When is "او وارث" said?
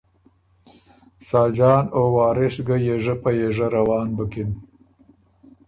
1.95-2.55